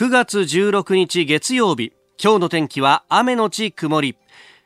[0.00, 4.16] 9月16日月曜日今日の天気は雨のち曇り。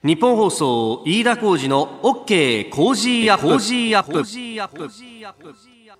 [0.04, 3.49] ニッポン放送飯田浩司の OK Cozy up。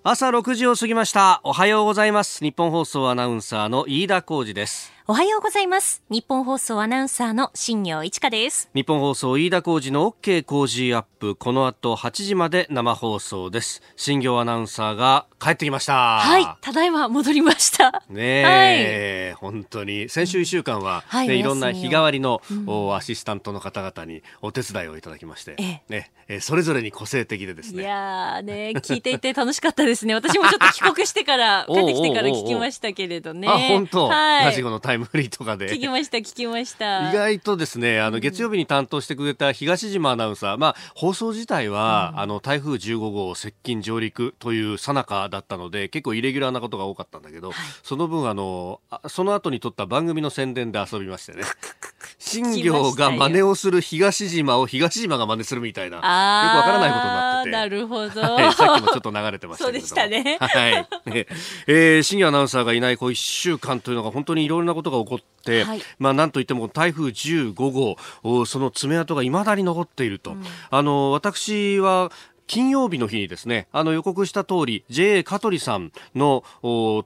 [0.05, 1.41] 朝6時を過ぎました。
[1.43, 2.45] おはようございます。
[2.45, 6.03] ニッポン放送アナウンサーの飯田浩司ですおはようございます。
[6.09, 8.71] ニッポン放送アナウンサーの新行市佳です。
[8.75, 11.37] ニッポン放送飯田浩司の OK Cozy up。
[11.37, 13.83] この後8時まで生放送です。
[13.97, 16.21] 新行アナウンサーが帰ってきました。
[16.21, 18.03] はいただいま戻りました。
[18.09, 26.09] ねえ、はい、本当に先週1週間は、ね、はい、いろんな日替わりの、うん、アシスタントの方々にお手伝いをいただきまして、ええ。
[26.29, 27.83] ね、それぞれに個性的でですね。
[27.83, 30.15] いやね聞いていて楽しかったですね。
[30.15, 33.49] 私もちょっと帰国してから帰ってきてから聞きましたけれどね。
[33.49, 35.73] あ本当、はい、ラジコのタイムフリーとかで。
[35.73, 37.11] 聞きました聞きました。
[37.11, 51.43] 意外とですねあの月曜日に担当してくれた東島アナウンサー、まあ放送自体は、うん、あの台風15号接近上陸という最中だったので結構イレギュラーなことが多かったんだけど、はい、その分あのその後に撮った番組の宣伝で遊びましてね。
[52.19, 57.51] 新業が真似をする東島を東島が真似するみたいなよくわからないことになってて。
[57.51, 60.39] なるほど、はい、さっきもちょっと流れてましたけどそうでしたね。
[60.41, 61.27] はい、ね。
[61.67, 72.11] えー、新業アナウンサーがいないこう1週間というのが本当にいろいろなことが起こって、はい、まあなんといっても台風15号その爪痕がいまだに残っていると、うん、あの私は
[72.47, 76.45] 金曜日の日にですね、あの予告した通り、JA 香取さんの、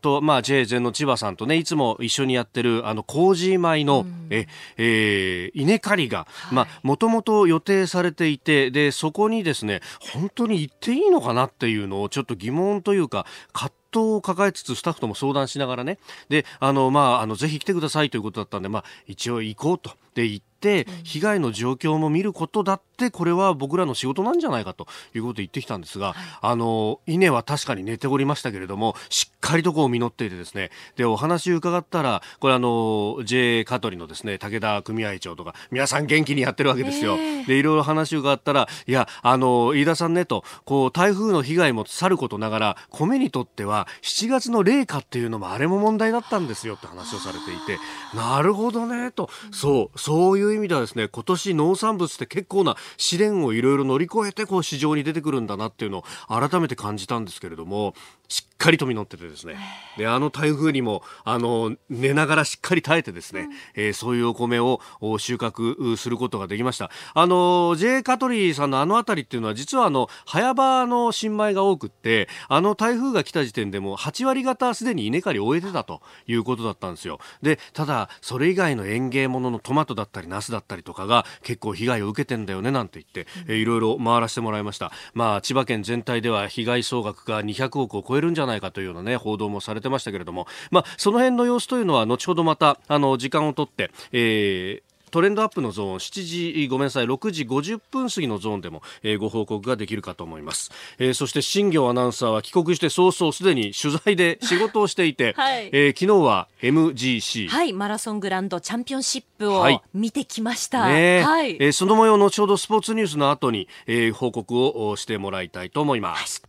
[0.01, 19.93] と、まあ JA 全の千葉さんとね、いつも一緒にやってる、あの、麹米の、うん、え、えー、稲刈りが、はい、まあ、もともと予定されていて、で、そこにですね、本当に行っていいのかなっていうのをちょっと疑問というか、葛藤を抱えつつスタッフとも相談しながらね、で、あの、まあ、あの、ぜひ来てくださいということだったんで、まあ、一応行こうと。
[20.15, 37.17] で、行被害の状況も見ることだってこれは僕らの仕事なんじゃないかということを言ってきたんですが、はい、あの稲は確かに寝ておりましたけれどもしっかりとこう実っていてですねでお話伺ったらこれあの J 香取のですね武田組合長とか皆さん元気にやってるわけですよ。
[37.47, 47.79] でいろいろ話を伺ったらいやあの飯田さんねとこう台風の被害もさることながら米にとっては7月の冷夏っていうのもあれも問題だったんですよって話をされていて
[48.15, 49.31] なるほどねと。
[49.53, 57.95] そうそういうう意味ではですね今年農産物って結構な試練をいろいろ乗り越えてこう市場に出てくるんだなっていうのを改めて感じたんですけれども
[58.29, 59.57] しっかりと実っててですね。
[59.97, 64.81] であの台風にもあの寝ながらしっかり耐えてですね、うん、えー、そういうお米を
[65.19, 66.91] 収穫することができました。
[67.15, 77.21] あの J カトリーさんのあの辺りっていうのは実はあの早場の新米が多くってあの台風が来た時点でも8割方すでに稲刈り終えてたということだったんですよ。
[77.41, 84.93] でただそれ以外の園芸物のトマトだったりナスだったりとかが結構被害を受けてんだよねなんて言って、えー、いろいろ回らせてもらいました。
[85.15, 90.47] まあ千葉県全体では被害総額が200億を超えるんじゃないかというようなね報道もされてましたけれども。
[90.71, 111.57] まあその辺の様子というのは後ほどまたあの時間をとって、えートレンドアップのゾーン7時ごめんなさい6時50分過ぎのゾーンでも、えー、ご報告ができるかと思います、えー、そして新業アナウンサーは帰国して早々すでに取材で仕事をしていて、 はい、えー、昨日は MGC はいマラソングランドチャンピオンシップを見てきました、はい、ねはい。
[111.61, 116.48] えー、その模様後ほどスポーツニュースの後に、えー、報告をしてもらいたいと思います、はい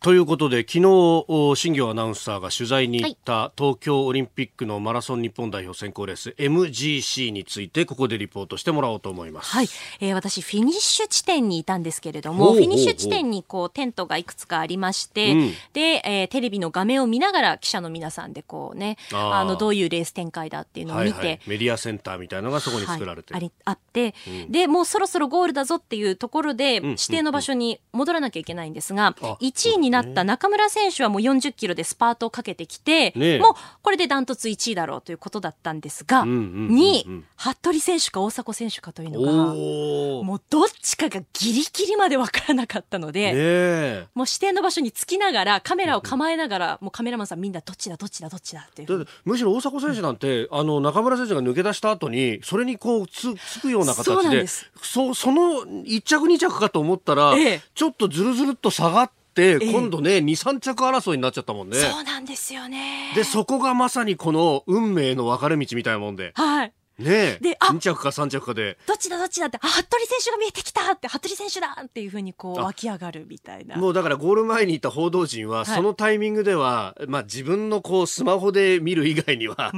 [0.00, 9.50] ということで昨日新業アナウンサーが取材に行った東京オリンピックのマラソン日本代表選考レース MGC についてここでリポートしてもらおうと思います。
[9.50, 54.46] はい、えー、私フィニッシュ地点にいたんですけれどもフィニッシュ地点にこうテントがいくつかありまして、うん、で、えー、テレビの画面を見ながら記者の皆さんでこうねあのどういうレース展開だっていうのを見て、はいはい、メディアセンターみたいのがそこに作られて、はい、あって、うん、でもうそろそろゴールだぞっていうところで、指定の場所に戻らなきゃいけないんですが、うん、1位になった中村選手はもう40キロでスパートをかけてきて、ね、もうこれでダントツ1位だろうということだったんですが、うんうんうんうん、2位、服部選手か大迫選手かというのが、もうどっちかがギリギリまで分からなかったので、ね、もう指定の場所に着きながら、カメラを構えながら、もうカメラマンさんみんなどっちだどっちだどっちだっていうむしろ大迫選手なんて、うん、あの中村選手が抜け出した後に、それにこうつつくような形で、
[54.82, 59.17] そその1着2着かと思ったら、ええ、ちょっとずるずるっと下がって、
[59.60, 61.76] 今度ね、え23着争いになっちゃったもんね。
[61.76, 63.12] そうなんですよね。
[63.14, 66.32] でそこがまさにこの運命の分かれ道みたいなもんで。
[66.34, 68.78] はいねで、あ2着か3着かで。
[68.86, 73.76] どっちだどっちだって、あ、服部選手が見えてきたって、服部選手だっていうふうにこう湧き上がるみたいな。
[73.76, 79.72] もうだからゴール前にいた報道陣は、そのタイミングでは、はい、まあ自分のこうスマホで見る以外には、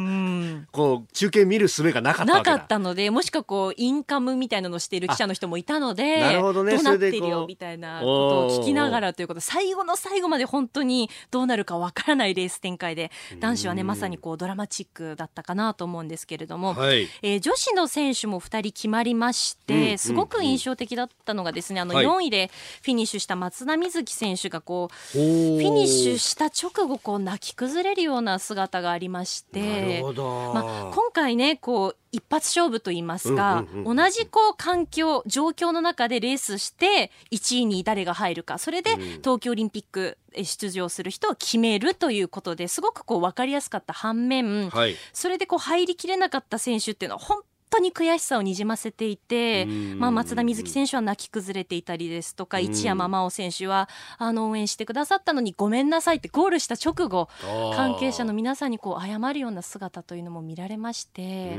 [0.73, 6.75] こう中継見る術がなかったなかったので、もしくはこうインカムみたいなのをしている記者の人もいたので、なるほどね。
[6.75, 22.51] どうなっているよみたいなことを聞きながらということ、最後の最後まで本当にどうなるかわからないレース展開で、男子はね、まさにこうドラマチックだったかなと思うんですけれども、はい、えー、女子の選手も2人決まりまして、すごく印象的だったのがですね、あの4位で
[22.83, 38.59] フィニッシュした松田瑞生選手がこう、フィニッシュした直後こう泣き崩れるような姿がありまして、まあ、今回ねこう一発勝負と言いますか、同じこう環境状況の中でレースして1位に誰が入るか。
[38.59, 53.89] それで東京オリンピック出場する人を決めるということですごくこう分かりやすかった反面、はい、それでこう入りきれなかった選手っていうのは本当に悔しさをにじませていて、まあ、松田瑞生選手は泣き崩れていたりですとか一山真央選手は
[54.19, 57.29] あの応援してくださったのにごめんなさいってゴールした直後
[57.75, 61.59] 関係者の皆さんにこう謝るような姿というのも見られまして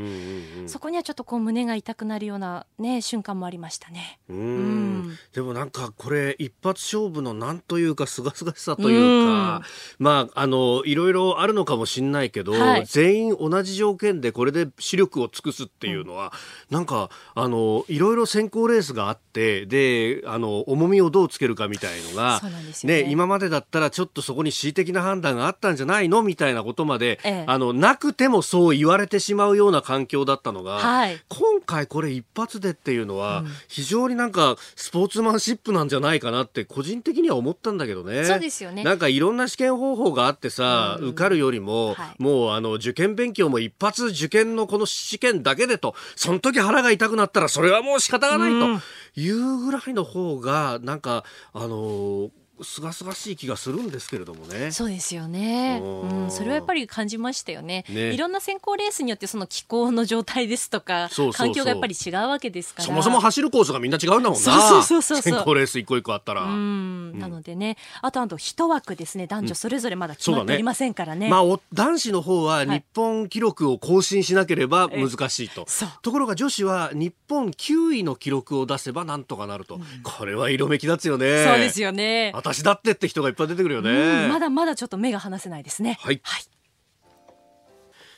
[0.68, 4.20] そこにはちょっとこう胸が痛くなるような、ね、瞬間もありましたね。
[4.30, 5.18] うん。
[5.34, 9.62] でもなんかこれ一発勝負のなんというかすがすがしさというか
[10.00, 16.34] まああのいろいろあるのかもしれないけど、はい、全員同じ条件でこれで視力を尽くすっていういうのは、
[16.70, 22.42] なんか、あの、いろいろ選考レースがあって、で、あの、重みをどうつけるかみたいのが、
[22.84, 26.24] ね、ね、今までだったらちょっとそこに恣意的な判断があったんじゃないの？
[26.24, 38.26] みたいなことまで、ええ、あの、なくてもそう言われてしまうような環境だったのが、はい、今回これ一発でっていうのは、非常になんか、スポーツマンシップなんじゃないかなって、個人的には思ったんだけどね。
[38.26, 38.84] そうですよね。
[38.84, 48.82] なんかいろんな試験方法があってさ、うん、受かるよりも、はい、もうあの、受験勉強も一発受験のこの試験だけでと、その時腹が痛くなったらそれはもう仕方がないと
[49.20, 51.24] いうぐらいの方がなんか
[51.54, 52.30] あのー
[52.64, 54.72] すがすがしい気がするんですけれどもね。
[54.72, 55.82] そうですよね。
[55.82, 57.86] うん、それはやっぱり感じましたよね。
[57.90, 62.86] ねいろんな選考レースによってその気候の状態ですとか環境がやっぱり違うわけですから。
[62.86, 64.62] そもそも走るコースがみんな違うんだもんな。
[64.62, 66.44] そうそうそう選考レース一個一個あったら。
[66.44, 71.26] うん、なのでね、あとあと一枠ですね、男女それぞれまだ決まっておりませんからね。
[71.26, 75.62] ねまあ男子の方は日本記録を更新しなければ難しいと。
[75.62, 79.76] はい、ところが女子は日本9位の記録を出せばなんとかなると。
[79.76, 81.46] うん、これは色めき立つよね。
[81.46, 82.32] そうですよね。
[82.54, 84.28] 私だってって人がいっぱい出てくるよね。
[84.28, 85.98] まだまだちょっと目が離せないですね。
[86.02, 86.44] はい、はい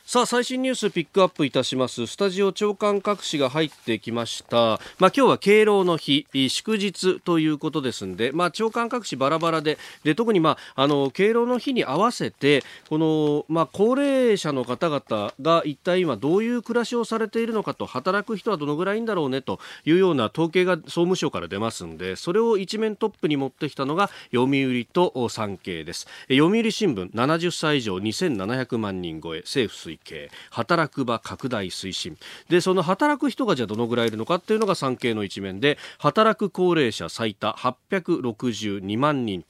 [0.06, 2.06] さあ最新ニュースピックアップいたします。
[2.06, 4.56] スタジオ長官各紙が入ってきました。
[4.56, 26.06] まあ今日は敬老の日祝日ということですんでまあ長官各紙バラバラでで特にまああの敬老の日に合わせてこのまあ高齢者の方々が一体今どういう暮らしをされているのかと働く人はどのぐらいいんだろうねというような統計が総務省から出ますんでそれを一面トップに持ってきたのが読売と産経です。
[26.28, 32.16] 読売新聞70歳以上2700万人超え政府推計働く場拡大推進。
[32.48, 39.44] でその働く人がじゃあどのぐらいいるのかっていうのが産経の一面で働く高齢者最多862万人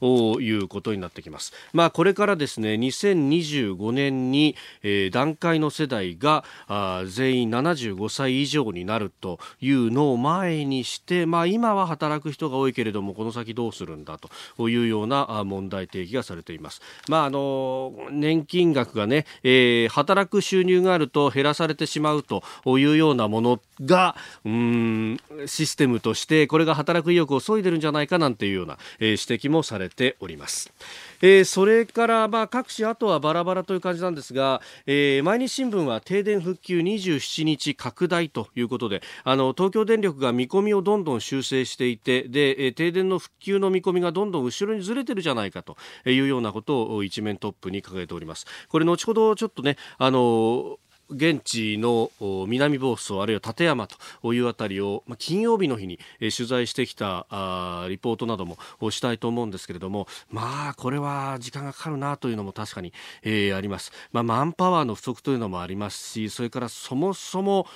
[0.00, 1.52] ということになってきます。
[1.72, 14.18] まあこれからですね2025年に、えー、段階の世代があ全員75歳以上になるというのを前にしてまあ今は働く人が多いけれどもこの先どうするんだ
[14.56, 16.80] というような問題提起がされています。
[17.08, 30.72] まああの年金額がね、えー、働く収入があると減らされてしまうというようなものがうんシステムとしてこれが働く意欲を削いでるんじゃないかなんていうような、え、指摘もされております。
[31.20, 48.46] えー、それからまあ各紙あとはバラバラという感じなんですが、えー、毎日新聞は停電復旧27日拡大ということであの東京電力が見込みをどんどん修正していてで、え、停電の復旧の見込みがどんどん後ろにずれてるじゃないかというようなことを一面トップに掲げております。
[48.68, 50.78] これ後ほどちょっとねあの
[51.10, 52.10] 現地の
[52.46, 53.88] 南房総あるいは館山
[54.22, 58.58] というあたりを、ま、金曜日の日に、え取材してきたあリポートなども
[58.90, 67.66] したいと思うんですけれどもまあこれは時間がかかるなというのも確かに、え、あります、まあ、マンパワーの不足というのもありますしそれからそもそも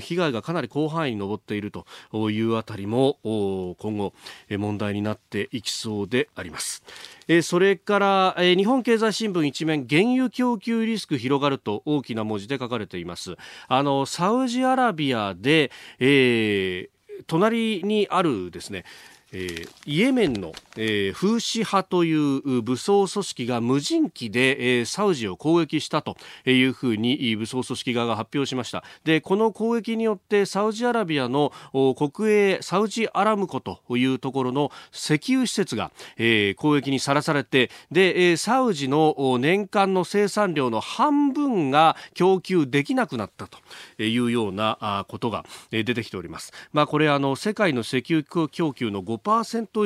[0.00, 1.86] 被害がかなり広範囲に上っていると
[2.30, 4.12] いうあたりも今後
[4.50, 6.82] 問題になっていきそうであります。
[7.32, 13.36] えそれから、え日本経済新聞一面原油供給リスク広がると大きな文字で書かれています。
[13.68, 15.70] あのサウジアラビアで、
[16.00, 18.84] えー、隣にあるですね
[19.32, 43.58] えー、イエメンの、えー、フーシ派という武装組織が無人機で、えー、サウジを攻撃したというふうに武装組織側が発表しましたでこの攻撃によってサウジアラビアの国営サウジアラムコというところの石油施設が、えー、攻撃にさらされてで、えー、サウジの年間の生産量の半分が供給できなくなったと
[44.02, 46.52] いうようなことが出てきております。
[46.72, 49.19] まあ、これあの世界の石油供給の5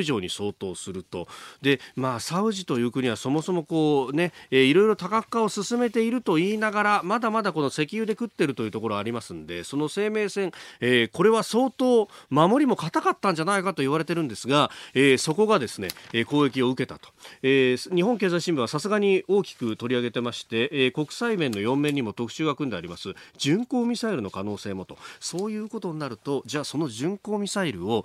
[0.00, 1.28] 以上に相当すると。
[1.62, 17.08] で、まあ、サウジという国はそもそもこう、ね、えー、いろいろ多角化を進めていると言いながらまだまだこの石油で食っているというところありますのでその生命線、えー、これは相当守りも硬かったんじゃないかと言われてるんですが、えー、そこがですね、え攻撃を受けたと、
[17.42, 23.14] え日本経済新聞はさすがに大きく取り上げてまして、え国際面の4面にも特集が組んであります。
[23.38, 24.96] 巡航ミサイルの可能性もと。
[25.20, 28.04] そういうことになるとじゃあその巡航ミサイルを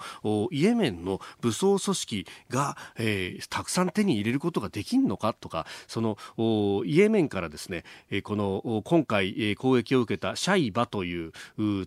[0.52, 6.18] イエメンの武装組織が、えー、たくさん手に入れることができるのかとかその
[6.86, 11.32] イエメンからですね、えこの今回、え攻撃を受けたシャイバという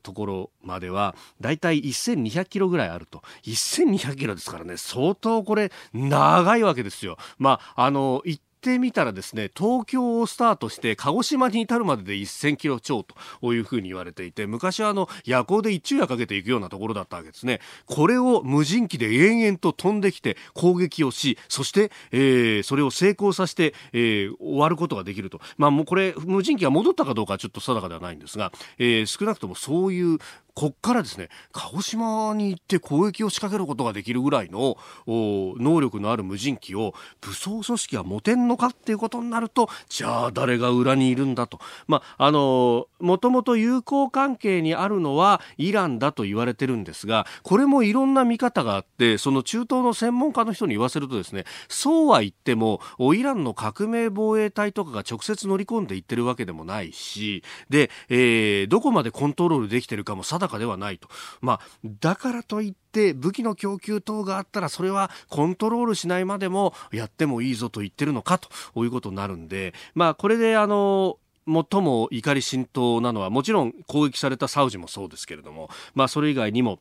[0.00, 7.16] ところまではだいたい1200キロぐらいあると1200キロですからね相当これ長いわけですよ。
[7.38, 8.22] まああの
[8.62, 17.60] ってみたらですね東京をスタートして鹿児島に至るまでで1000キロ超というふうに言われていて昔はあの夜行で一昼夜かけていくようなところだったわけですね。
[17.86, 25.40] これを無人機で延々と飛んできて攻撃をしそして、えー、それを成功させて、えー、終わることができると。
[25.58, 30.18] まあもうこれ無人機が戻ったかどうかはちょっと定かではないんですが、えー、少なくともそういう
[30.54, 52.80] こっからですね鹿児島に行って攻撃を仕掛けることができるぐらいの能力のある無人機を武装組織は持てんのかっていうことになるとじゃあ誰が裏にいるんだと、まあ、あのもともと友好関係にあるのはイランだと言われてるんですがこれもいろんな見方があってその中東の専門家の人に言わせるとですねそうは言っても
[53.14, 61.08] イランの革命防衛隊とかが直接乗り込んでいってるわけでもないしで、えー、どこまでコントロールできてるかも定かではないと。
[61.40, 61.60] まあ、
[62.00, 68.48] だからといって武器の供給等があったらそれはコントロールしないまでもやってもいいぞと言ってるのかと
[68.84, 76.78] いうことになるんで、まあ、これであの最も怒り浸透なのはもちろん攻撃されたサウジもそうですけれども、まあ、それ以外にも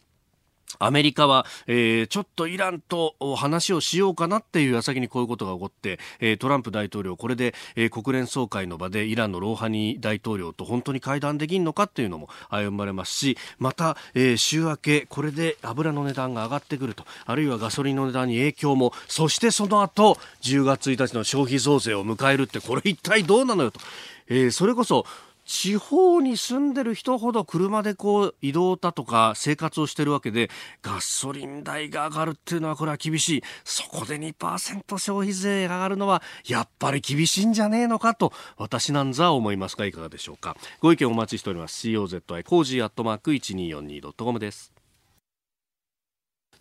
[0.80, 23.80] アメリカは、えー、ちょっとイランと話をしようかなっていう矢先にこういうことが起こって、えー、トランプ大統領これで、えー、国連総会の場でイランのローハニ大統領と本当に会談できるのかっていうのも歩まれますしまた、えー、週明けこれで油の値段が上がってくるとあるいはガソリンの値段に影響もそしてその後10月1日の消費増税を迎えるってこれ一体どうなのよと、
[24.28, 25.06] えー、それこそ
[25.46, 30.50] 地方に住んでる人ほど車でこう移動だとか生活をしてるわけで
[30.82, 33.44] ガソリン代が上がるっていうのはこれは厳しい。
[33.64, 40.56] そこで2%消費税が上がるのはやっぱり厳しいんじゃねえのかと私なんざ思いますがいかがでしょうか。
[40.80, 41.88] ご意見お待ちしております。
[41.88, 44.81] COZY cozy アットマーク 1242.com です。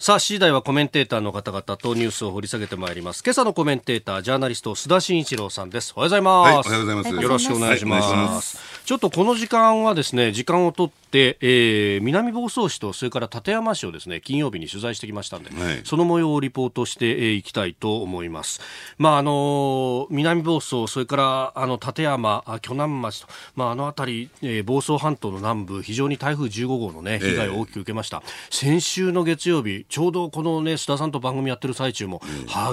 [0.01, 3.23] さあ、次第はコメンテーターの方々とニュースを掘り下げてまいります。
[3.23, 5.93] 今朝のコメンテーター、ジャーナリスト、須田慎一郎さんです。
[5.95, 6.71] おはようございます。
[6.71, 7.23] はい、おはようございます。
[7.23, 8.57] よろしくお願いします。
[8.57, 18.61] はい、ちょっとこの時間はですね、時間をとって、えー、南房総市とそれから館山市をですね、金曜日に取材してきましたんで、はい、その模様をリポートしてい、えー、きたいと思います。
[18.99, 28.23] まあ、あのー、南房総、それから、あの、館山、鋸南町と、まあ、あの辺り、えー、房総半島の南部、非常に台風15号のね、被害を大きく受けました。
[28.25, 32.23] えー、先週の月曜日、ちょうどこのね、須田さんと番組やってる最中も、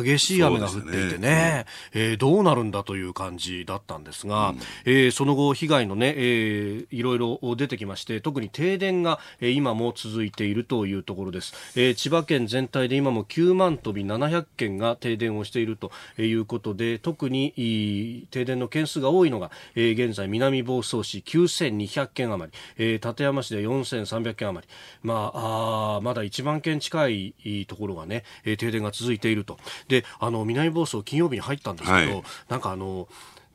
[0.03, 1.65] 激しい雨が降っていてね、ね。
[1.94, 11.54] えー、どうなるんだという感じだったんですが、うん、えー、その後、被害のね、えー、いろいろ出てきまして、特に停電が、えー、今も続いているというところです。
[11.78, 29.58] えー、千葉県全体で今も9万飛び700件が停電をしているということで、特に停電の件数が多いのが、えー、現在南房総市9200件余り、えー、館山市で4300件余り、まあ、あまだ1万件近いところがね、えー、停電が続いていると。
[29.88, 33.08] で、あの、南房総金曜日に入ったんですけど、はい、なんかあの、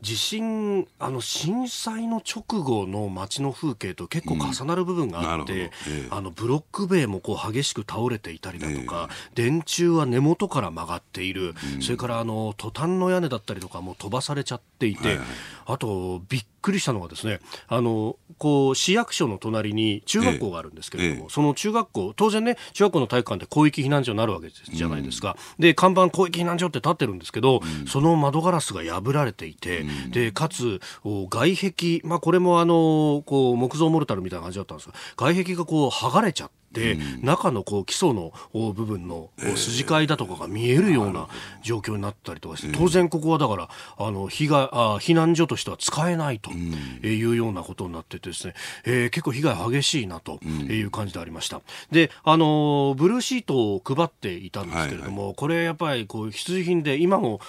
[0.03, 5.59] 地震あの震災の直後の街の風景と結構重なる部分があって、うん。
[5.61, 15.27] ええ、あのブロック塀もこう激しく倒れていたりだとか、え、電柱は根元から曲がっている、うん、それからあのトタンの屋根だったりとかも飛ばされちゃっていて、はいはい、
[15.67, 36.62] あとびっくりしたのがですねあのこう市役所の隣に中学校があるんですけれども、ええ、その中学校当然ね中学校の体育館って広域避難所になるわけじゃないですか、うん、で看板広域避難所って立ってるんですけど、うん、その窓ガラスが破られていて、うん、でかつ外壁、まあ、これもあのこう木造モルタルみたいな感じだったんですが外壁がこう剥がれちゃって。
[36.73, 41.29] で、中のこう基礎の部分の筋交いだとかが見えるような
[41.63, 51.61] 状況になったりとかして、当然ここはだからあの被害あ避難所としては使えないというようなことになっててですね、えー、結構被害激しいなという感じでありました。
[51.91, 57.41] で、あのブルーシートを配っていたんですけれども、はいはい、これやっぱりこう必需品で今も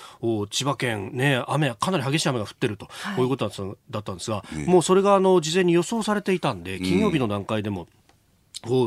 [0.49, 3.49] 千葉県ね雨かなり激しい雨が降ってると、はい、こういうこと
[3.89, 7.87] だったんですが、もうそれがあの事前に予想されていたんで金曜日の段階でも、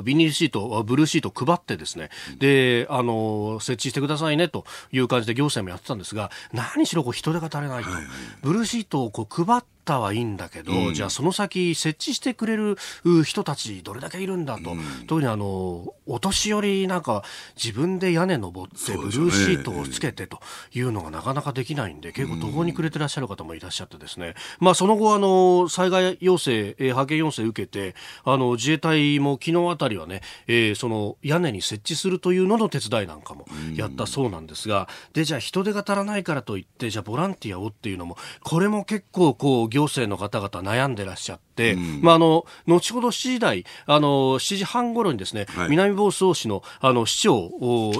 [0.03, 7.91] ビニールシート、ブルーシートを配ってですね、で、あの、設置してくださいねという感じで行政もやってたんですが、何しろこう人手が足りないと。
[7.91, 8.11] はいはい、
[8.43, 12.77] ブルーシートをこう配ったはいいんだけど、うん、じゃあその先設置してくれる
[13.25, 17.23] 人たちどれだけいるんだと、うん、特にあのお年寄りなんか
[17.57, 20.41] 自分で屋根登ってブルーシートをつけてと
[20.75, 41.41] いうのがなかなかできないんで結構途方に暮れてらっしゃる方もいらっしゃってですね、まあその後あの災害要請、え派遣要請受けてあの自衛隊も昨日あたりはね、えー、その屋根に設置するというのの手伝いなんかもやったそうなんですが、でじゃあ人手が足らないからといってじゃあボランティアをっていうのもこれも結構こう行政の方々悩んでらっしゃっ、
[41.73, 47.51] うん、まあ、あの、後ほど7時台、あの、7時半頃にですね、はい、南房総市の、あの、市長、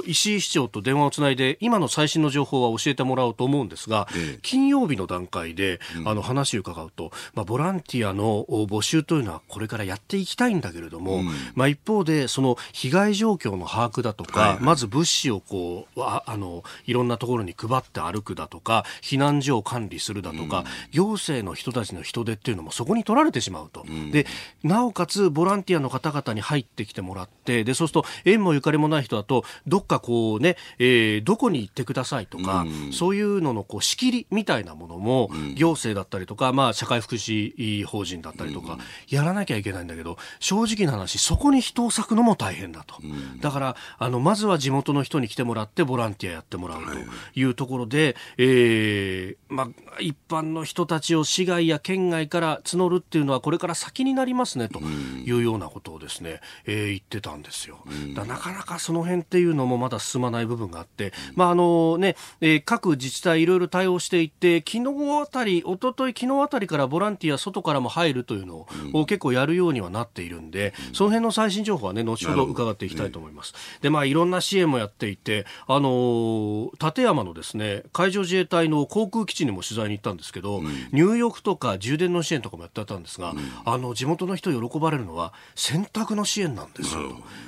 [0.07, 14.51] 石井市長と電話をつないで、今の最新の情報は教えてもらおうと思うんですが、ええ、金曜日の段階で、あの、話を伺うと、まあ、ボランティアの募集というのはこれからやっていきたいんだけれども、うん、まあ、一方で、その、被害状況の把握だとか、はい。
[14.51, 24.27] はい、まず物資をこう、あの、いろんなところに配って歩くだとか、避難所を管理するだとか、うん、行政の人たちの人手っていうのもそこに取られてしまうと、うん、で
[24.63, 42.97] なおかつボランティアの方々に入ってきてもらってでそうすると縁もゆかりもない人だとどっかこうね、えー、どこに行ってくださいとか、うん、そういうののこう仕切りみたいなものも、うん、行政だったりとか、まあ、社会福祉法人だったりとか、やらなきゃいけないんだけど正直な話そこに人を割くのも大変だと、
[43.41, 46.91] だからあのまずは地元の人に来てもらってボランティアやってもらうと
[47.39, 49.69] いうところで、はい、えー、まあ、
[50.01, 57.79] 一般の人たちを市外や県外から募るっていうのはこれから先になりますねというようなことをですね、えー、言ってたんですよ。
[58.15, 73.55] なかなかその辺っていうのもまだ進まない部分があって、まああのね、えー、各自治体いろいろ対応していて、昨日あたり、一昨日昨日あたりからボランティア外からも入るというのを結構やるようにはなっているんで、その辺の最新情報はね、後ほど伺っていきたいと思います。
[73.83, 80.63] で、まあいろんな支援もやっていて、あのー、立山のですね、海上自衛隊の航空基地にも取材に行ったんですけど、
[80.93, 87.01] 入浴とか充電の支援とかもやってたんですが、うん、あの地元の人喜ばれるのは洗濯の支援なんですよ、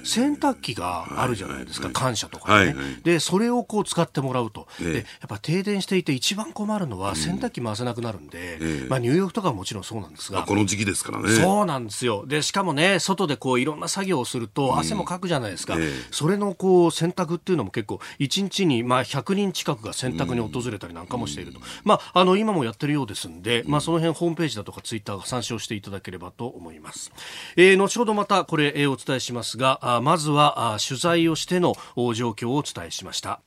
[0.05, 2.74] 洗濯機があるじゃないですか、はい、感謝とかね、
[3.05, 10.42] でそれをこう使ってもらうと、でやっぱ停電していて一番困るのは洗濯機回せなくなるんで、うん、まあ、入浴とかはもちろんそうなんですが。
[10.44, 11.29] この時期ですからね。
[11.31, 12.24] そうなんですよ。
[12.26, 27.12] でしかもね外でこういろんな作業をすると汗もかくじゃないですか、うん、それのこう洗濯っていうのも結構1日にまあ100人近くが洗濯に訪れたりなんかもしていると、まあ、あの今もやってるようですんで、まあ、その辺ホームページだとかツイッター参照してしていただければと思います。
[27.57, 31.74] えー、後ほどまたこれ、えー、お伝えしますが、あまずはあ取材をしての
[32.14, 33.42] 状況をお伝えしました。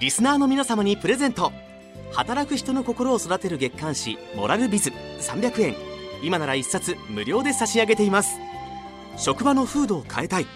[0.00, 1.52] リスナーの皆様にプレゼント。
[2.12, 5.74] 働く人の心を育てる月刊誌モラルビズ300円。
[6.22, 8.38] 今なら1冊無料で差し上げています。
[9.16, 10.46] 職場の風土を変えたい。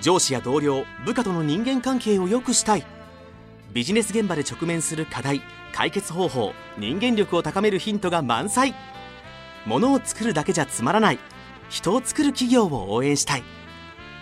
[0.00, 2.86] 上司や同僚、部下との人間関係を良くしたい。
[3.72, 5.42] ビジネス現場で直面する課題
[5.74, 8.74] 解決方法人間力を高めるヒントが満載
[9.66, 11.18] 物を作るだけじゃつまらない。
[11.68, 13.42] 人を作る企業を応援したい。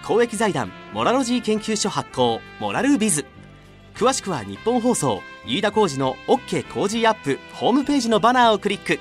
[0.05, 3.25] 公益財団モラロジー研究所発行モラルビズ。
[3.95, 8.99] 詳しくは日本放送飯田浩司の OK 工事アップホームページのバナーをクリック。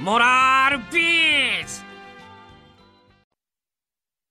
[0.00, 1.84] モラルビズ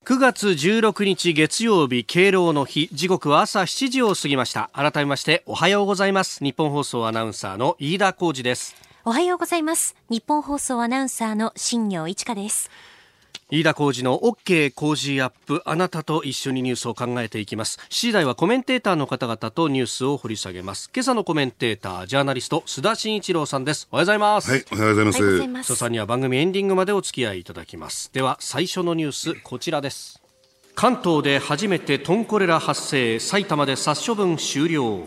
[0.05, 2.89] ！9月16日月曜日敬老の日。
[2.91, 4.69] 時刻は朝7時を過ぎました。
[4.73, 6.43] 改めましておはようございます。
[6.43, 9.97] 日本放送アナウンサーの飯田浩二ですおはようございます。
[10.09, 12.71] 日本放送アナウンサーの新業一華です。
[13.49, 17.79] 飯田浩二の OK 工事アップあなたと一緒にニュースを考えていきます。
[17.89, 20.89] 7時台はコメンテーターの方々とニュースを掘り下げます。
[20.95, 23.89] 今朝のコメンテータージャーナリスト須田慎一郎さんです。
[23.91, 24.49] おはようございます。
[24.49, 25.05] はいおはようござい
[25.49, 25.73] ます。
[25.73, 28.09] 須田さんには番組エンディングまでお付き合いいただきます。
[28.13, 30.21] では最初のニュースこちらです。
[30.75, 33.19] 関東で初めてトンコレラ発生。
[33.19, 35.03] 埼玉で殺処分終了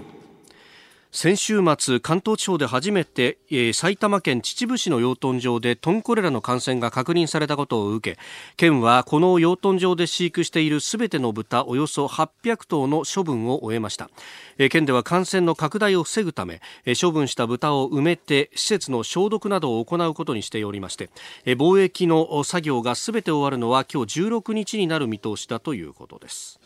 [1.16, 8.20] 先週末関東地方で初めて、えー、埼玉県秩父市の養豚場でトンコレラの感染が確認されたことを受け
[8.58, 14.10] 県はこの養豚場で飼育しているすべての豚およそ800頭の処分を終えました、
[14.58, 21.08] えー、県では感染の拡大を防ぐため、えー、処分した豚を埋めて施設の消毒などを行うことにしておりまして、
[21.46, 26.60] えー、貿易の作業がすべて終わるのは今日16日になる見通しだということです。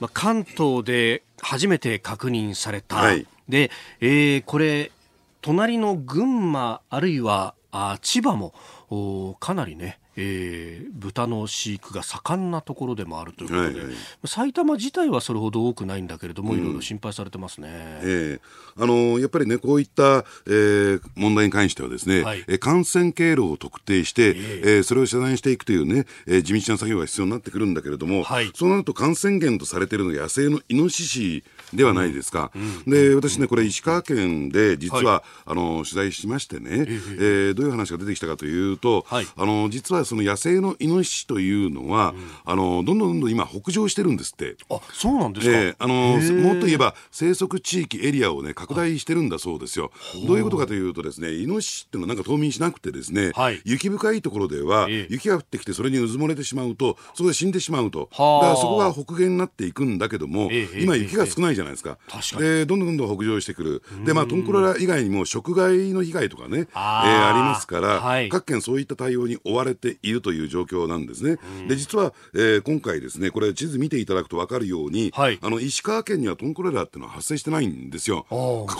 [0.00, 3.70] まあ、関東で初めて確認された、はい、で、
[4.00, 4.90] えー、これ
[5.40, 8.54] 隣の群馬あるいはあ千葉も
[9.40, 13.94] かなりねえー、豚の飼育が盛んなところでもあるということで、はいはい、
[14.26, 32.50] 埼玉自体はそれほど多くないんだけれども、うん、いろいろ心配されてますね、えー、あのやっぱりね、こういった、えー、問題に関してはですね、はい、感染経路を特定して、えー、えー、それを遮断していくというね、えー、地道な作業が必要になってくるんだけれども、はい、そうなると感染源とされているのが野生のイノシシではないですか。
[32.54, 44.56] うん、で、私ね、これ石川県で実は、はい、あの取材しましてね、えー、どういう話が出てきたかというと、はい、あの実はその野生のイノシシというのは、うん、あのどんどんどんどん今北上してるんですって。
[44.70, 45.58] あ、そうなんですか？
[45.58, 45.94] えー、あの
[46.42, 49.90] もっと言えば生息地域エリアをね拡大してるんだそうですよ。
[50.26, 58.08] どういうことかというとですね、イノシシっていうのはなんか冬眠しなくてですね、はい、雪深いところでは、えー、雪が降ってきてそれにうずもれてしまうとそこで死んでしまうと。
[58.10, 61.98] だからそこが北限になっていくんだけども、えー、今雪が少ないじゃないですか。
[62.08, 63.82] 確かでどんどんどんどん北上してくる。
[64.04, 71.38] でまあトンクロラ以外にも食害の被害とかね、あ,、えー、ありますから、はい、各県そういった対応に追われているという状況なんですね。
[71.66, 78.26] で実は、えー、今回ですねこれ地図見ていただくと分かるように、はい、あの石川県にはトンコレラっていうのは発生してないんですよ。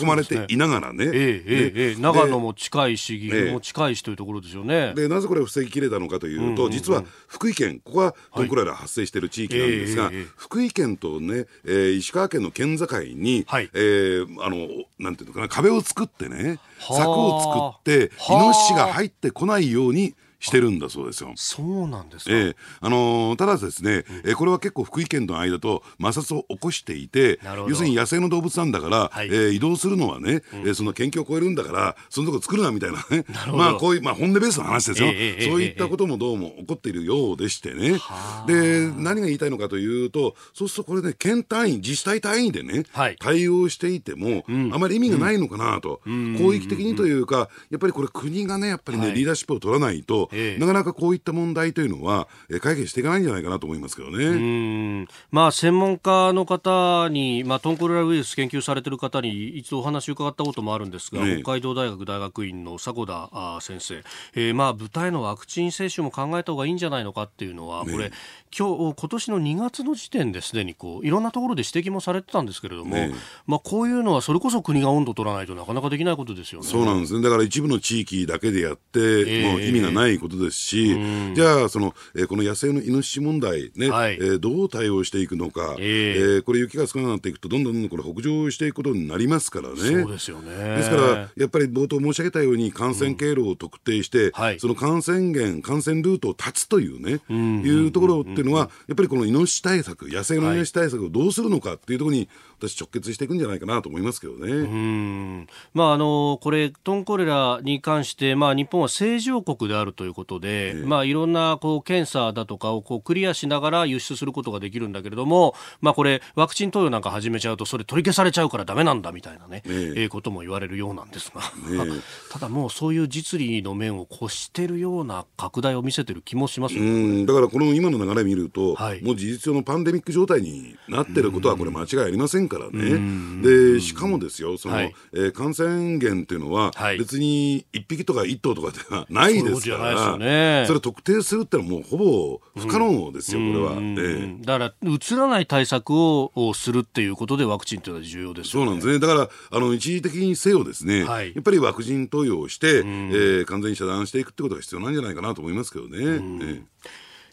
[0.01, 0.99] 囲まれていながらね。
[0.99, 1.05] ね。
[1.07, 4.93] えー、えー、えー、長野も近いし岐阜も近いしというところですよね。
[4.95, 21.33] でなぜこれを防ぎきれたのかというと、実は福井県ここはトンコレラ発生している地域なんですが、はいえー、福井県とね、えー、石川県の県境に、はい、えー、あのなんていうのかな壁を作ってね柵を作ってイノシシが入ってこないようにしてるんだそうですよ。
[21.35, 22.31] そうなんですか。
[22.31, 33.25] えー、あのー、ただですね、うん、えー、これは結構福井県の間と摩擦を起こしていて、要するに野生の動物なんだから、はい、えー、移動するのはね、うん、えー、その県境を越えるんだから、そのとこ作るなみたいなね。
[33.53, 38.01] まあこういうまあ本音ベースの話ですよ、えー、そういったこともどうも起こっているようでしてね。
[38.47, 50.28] で何が言いたいのかというと、そうするとこれね県単位自治体単位でね、はい、対応していても、うん、あまり意味がないのかなと、広域的にというか、やっぱりこれ国がねやっぱりね、はい、リーダーシップを取らないと。
[50.33, 55.07] えー、なかなかこういった問題というのは、えー、解決していかないんじゃないかなと思いますけどね。
[55.31, 64.03] まあ、専門家の方に、まあ、トンコレラウイルス研究されている方に一度お話を伺ったこともあるんですが、ね、北海道大学大学院の迫田先生、
[64.35, 68.13] えー、まあ、豚へのワクチン接種も考えた方がいいんじゃないのかっていうのは、これ、
[68.57, 73.13] 今日今年の2月の時点ですでにこういろんなところで指摘もされてたんですけれども、ね、
[73.47, 76.67] まあ、こういうのはそれこそ国が温度取らないとなかなかできないことですよね。
[76.67, 77.23] そうなんですね。
[77.23, 80.97] だから一部の地域だけでやって、えー、もう意味がないことですし、
[81.35, 89.77] じゃあその、えー、この野生のイノシシ問題ね、はい、えー、どう対応していくのか、えー、えー、これ雪が少なくなっていくとどんどんどんどんこれ北上していくことになりますからね。
[89.77, 90.51] そうですよね。
[90.77, 91.03] ですから
[91.37, 102.29] やっぱり冒頭申し上げたように感染経路を特定して、うんはい、その感染源感染ルートを断つというね、うん、いうところっていうのはやっぱりこのイノシシ対策野生のイノシシ対策をどうするのかっていうところに
[102.59, 104.53] 私直結していくんじゃないかなと思いますけどね。
[104.53, 105.47] うん。
[105.75, 121.43] まああのこれトンコレラに関してまあ日本は正常国であるということで、えー、まあいろんなこう検査だとかをこうクリアしながら輸出することができるんだけれども、まあこれワクチン投与なんか始めちゃうとそれ取り消されちゃうからダメなんだみたいなね、えー、えー、ことも言われるようなんですが、
[122.31, 133.43] ただもうそういう実利の面を越してるような拡大を見せてる気もします、ね、だからこの今の流れ見ると、はい、もう事実上のパンデミック状態になってることはこれ間違いありませんからね。
[133.43, 143.73] で、しかもですよ、その、はい、えー、感染源っていうのは、別に1匹とか1頭とかではないですから、そね、それ特定するってのはもうほぼ不可能ですよ、これは。
[143.73, 148.99] えー、だから、うつらない対策をするっていうことでワクチンというのは重要です、ね、そうなんですね。
[148.99, 155.99] だから、あの、一時的にせよですね、はい、やっぱりワクチン投与をして、えー、完全に遮断していくってことが必要なんじゃないかなと思いますけどね。
[155.99, 156.63] えー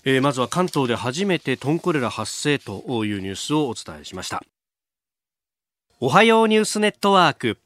[0.08, 4.44] えー、まずは関東で初めてトンコレラ発生というニュースをお伝えしました
[6.02, 7.58] おはようニュースネットワーク。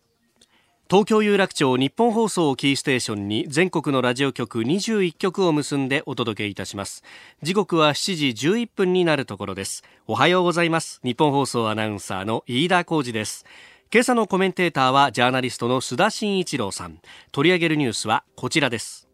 [0.87, 7.03] 東京有楽町日本放送キーステーションに全国のラジオ局21局を結んでお届けいたします。
[7.41, 9.83] 時刻は7時11分になるところです。
[10.05, 10.99] おはようございます。
[11.03, 13.47] 日本放送アナウンサーの飯田浩二です。
[13.91, 16.99] 今朝のコメンテーターはジャーナリストの須田慎一郎さん。
[17.31, 19.07] 取り上げるニュースはこちらです。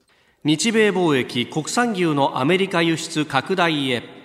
[0.44, 4.25] 日米貿易国産牛のアメリカ輸出拡大へ。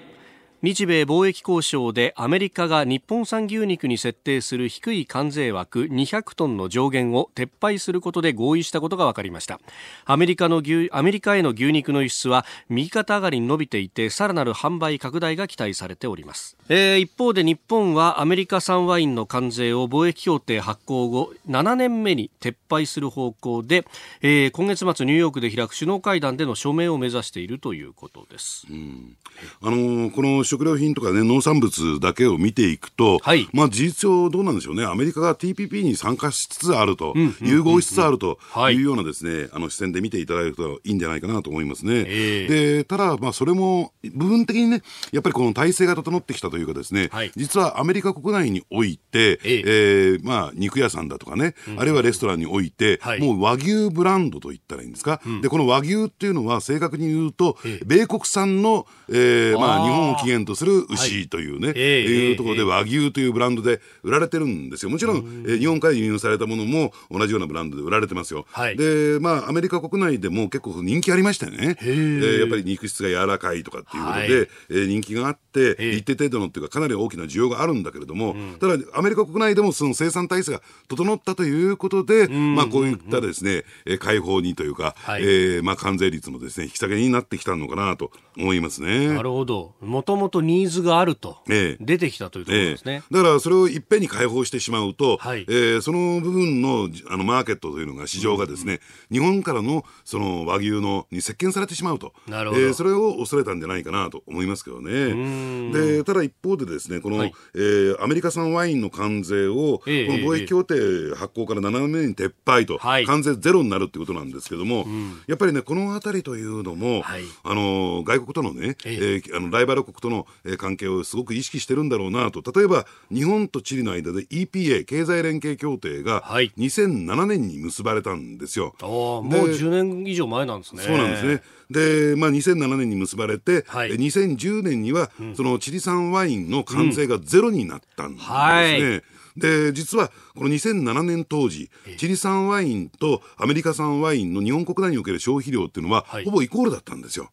[0.63, 9.59] 日米貿易交渉でアメリカが日本産牛肉に設定する低い関税枠200トンの上限を撤廃することで合意したことが分かりました。
[10.05, 23.85] アメリカの牛アメリカへの牛肉の輸出は右肩上がりに伸びていてさらなる販売拡大が期待されております、えー、一方で日本はアメリカ産ワインの関税を貿易協定発行後7年目に撤廃する方向で、
[24.21, 29.17] えー、今月末ニューヨークで開く首脳会談での署名を目指しているということです、うん、
[29.63, 38.39] あの、この食料品とかね、農産物だけを見ていくと、はい、まあ事実上どうなんでしょうね、アメリカが TPP に参加しつつあると、融合しつつあると
[38.73, 38.81] い。
[38.81, 42.05] うようなですね、あの視点で見ていただくといいんじゃないかなと思いますね。
[42.07, 44.83] えー、で、ただ、まあそれも部分的にね、
[45.13, 64.91] やっぱりこの体制が整ってきたというかですね、はい、実はアメリカ国内において、えー、えー、まあ肉屋さんだとかね、うん、あるいはレストランにおいて、はい、もう和牛ブランドと言ったらいいんですか、うん、で、この和牛っていうのは正確に言うと、えー、米国産の、えー、まあ日本を起源とする牛というね、はい、えー、いうところで和牛というブランドで売られてるんですよ。
[64.91, 68.47] もちろん、えー、日本から輸入されたものも同じようなブランドで売られてますよ。
[68.53, 71.77] はい、で、まあ、アメリカ国内でも結構人気ありましたよね。
[71.83, 89.09] えー、やっぱり肉質が柔らかいとかっていうことで、はい、えー、人気があって、一定程度のっていうかかなり大きな需要があるんだけれども、うん、ただアメリカ国内でもその生産体制が整ったということで、まあ、こういったですね、えー、解放にというか、はい、えー、まあ、関税率のですね、引き下げになってきたのかなと思いますね。
[89.09, 89.75] なるほど。
[89.81, 102.13] もともとニーズがあると、えー、出てきたというところですね、えー、だからそれをいっぺんに開放してしまうと、はい、えー、その部分のあのマーケットというのが市場がですね、うん、日本からのその和牛のに席巻されてしまうと。
[102.29, 105.71] なるほど、えー、それを恐れたんじゃないかなと思いますけどね。
[105.73, 128.75] でただ一方でですねこの、はい、えー、アメリカ産ワインの関税を、えー、この貿易協定発行から7年目に撤廃と、はい、関税ゼロになるってことなんですけども、うん、やっぱりねこの辺りというのも、はい、あの外国とのね、えー、えー、あのライバル国との、えー、関係をすごく意識してるんだろうなと例えば日本とチリの間で EPA 経済連携協定が2007年に結ばれたんですよ。
[128.81, 130.83] もう10年以上前なんですね。
[130.83, 131.43] そうなんですね。
[131.71, 138.29] で、まあ、2007年に結ばれて、はい、2010年には、そのチリ産ワインの関税がゼロになったんですね。
[138.29, 139.03] うんはい
[139.37, 147.31] で実はこの2007年当時チリ産ワインとアメリカ産ワインの日本国内における消費量っていうのは、はい、ほぼイコールだったんですよ。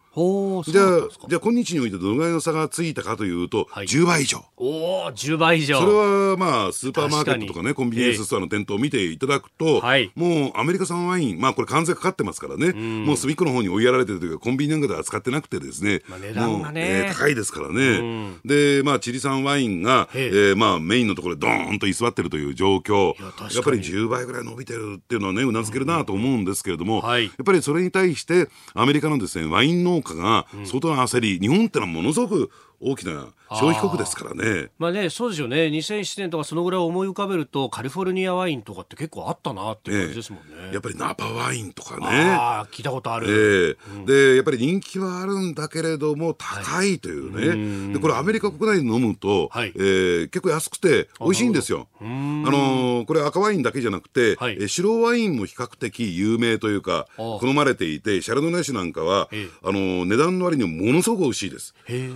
[0.66, 4.44] じゃあじゃあ今日においてどのぐらいの差がついたかというと、はい、10倍以上。
[4.58, 5.80] おお10倍以上。
[5.80, 5.92] それ
[6.32, 18.38] はまあスーパーマーケットとかねコンビニエンスストアの店頭を見ていただくと、はい、もうアメリカ産ワインまあこれ関税かかってますからね、もう隅っこの方に追いやられてるというかコンビニなんかでは扱ってなくてですね、まあ、値段がね、えー、高いですからね。
[18.44, 34.70] でまあチリ産ワインが、えー、まあメインのところでドーンと居座ってるという状況やっぱり10倍ぐらい伸びてるっていうのはねうなずけるなと思うんですけれども、はい、やっぱりそれに対してアメリカのですねワイン農家が相当な焦り、日本ってのはものすごく大きな消費国ですからね。
[34.78, 35.68] まあね、そうですよね。
[35.68, 40.68] 2007年とかそのぐらい思い浮かべると、カリフォルニアワインとかって結構あったなっていう感じですもんね。
[40.68, 42.06] ねやっぱりナパワインとかね。
[42.08, 43.28] ああ、聞いたことある。
[43.28, 47.48] えーうん、で、やっぱり人気はあるんだけれども、高いというね。
[47.48, 51.88] はい、で、これアメリカ国内で飲むと、はい、えー、結構安くて美味しいんですよ。
[52.02, 59.30] あのー、これ赤ワインだけじゃなくて、はい、え白ワインも比較的有名というか、好まれていて、シャルドネ酒なんかは、
[59.64, 61.74] あのー、値段の割にものすごく美味しいです。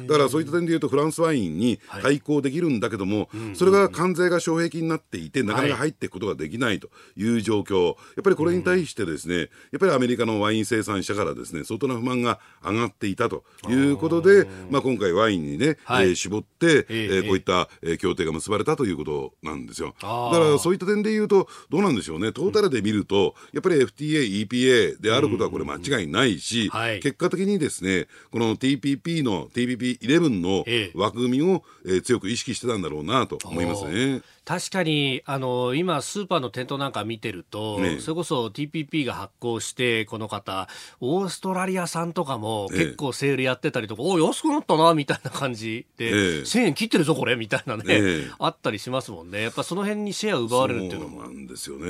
[0.07, 9.45] だからそういった点で言うと、フランスワインに対抗できるんだけども、はい、それが関税が障壁になっていて、なかなか入っていくことができないという状況、やっぱりこれに対してですね、や
[9.77, 19.95] っぱりアメリカのワイン生産者からですね、相当な不満が上がっていたということで、まあ、今回ワインにね、はい、えー、絞って、えー、こういった、えー、協定が結ばれたということなんですよ。
[20.01, 34.21] だからそういった点で言うと、どうなんでしょうね、トータルで見ると、やっぱり FTA、EPA であることはこれ間違いないし、はい、結果的にですね、この TPP の TPP11 の枠組みを、えー、強く意識してたんだろうなと思いますね。
[34.51, 40.67] 確かにあの今、スーパーの店頭なんか見てると、ね、それこそ TPP が発行して、この方、
[40.99, 46.11] オーストラリア産とかも結構セールやってたりとか、ええ、お安くなったなみたいな感じで、ええ、
[46.41, 51.21] 1000円切ってるぞ、これみたいなね、え、あったりしますもんね、やっぱその辺にシェア奪われるっていうのも。
[51.21, 51.89] なんですよね、う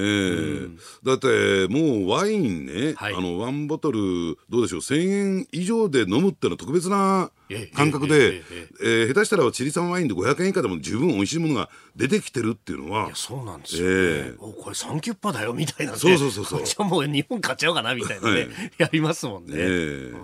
[0.67, 7.31] ん、だってもうワインね、はい、あのワンボトル、どうでしょう、1000円以上で飲むってのは特別な
[7.73, 8.43] 感覚で、
[8.83, 13.11] え下手したらチリ産ワインで500円以下でも十分美味しいものが出てきてるっていうのは。
[13.15, 13.87] そうなんですよ、ね。
[13.89, 15.97] えー、これサンキュッパだよみたいな、ね。
[15.97, 16.63] そうそうそうそう。
[16.63, 19.53] じゃあもう日本買っちゃおうかなみたいなね、はい、やりますもんね。
[19.55, 20.17] えー、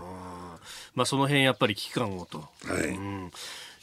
[0.95, 2.39] まあその辺やっぱり危機感をと。
[2.39, 2.87] はい。
[2.89, 3.31] うん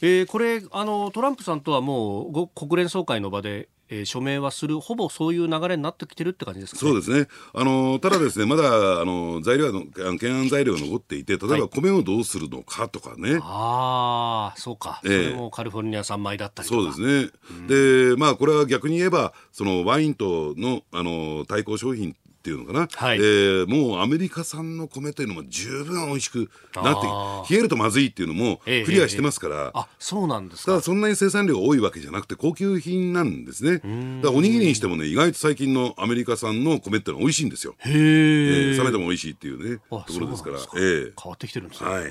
[0.01, 7.27] えー、これあのトランプさんとはもう国連総会の場でえー、署名はするほぼそういう流れになってきてるって感じですか、ね、そうですね。
[7.53, 22.15] あのただですねまだあの材料の懸案材料が残っていて例えば米をどうするのかとかね、はい、ああそうか、えー、それもカリフォルニア産米だったりそうですね、うん、でまあこれは逆に言えばそのワインとのあの対抗商品
[22.45, 29.61] っていうのかな、はい、えー、もうアメリカ産の米というのも十分美味しくなって冷えるとまずいっていうのもクリアしてますから、ええ。
[29.65, 30.73] え、あそうなんですか。
[30.73, 33.81] ただそんなに生産量が多いわけじゃなくて高級品なんですね。
[34.21, 37.73] だおにぎりにしてもね意外と最近のアメリカ産の米ってのは美味しいんですよ。
[37.79, 40.59] へえー、冷めても美味しいっていうねところですから。
[40.59, 42.03] えー、変わってきてるんですね、はい、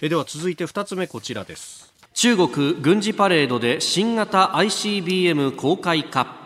[0.00, 1.92] えでは続いて2つ目こちらです。
[2.14, 6.41] 中国軍事パレードで新型 ICBM 公開か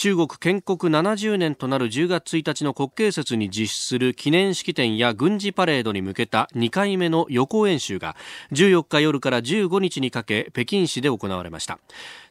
[0.00, 8.14] 中国建国70年となる10月1日の国慶節に実施する記念式典や軍事パレードに向けた2回目の予行演習が
[8.52, 11.80] 14日夜から15日にかけ北京市で行われました。